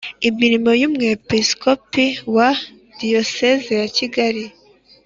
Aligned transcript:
Imirimo 0.29 0.69
y 0.81 0.83
Umwepisikopi 0.87 2.05
wa 2.35 2.49
Diyoseze 2.97 3.71
ya 3.81 3.87
Kigali 3.95 4.45